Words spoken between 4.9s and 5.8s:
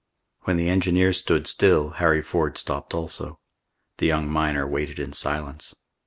in silence.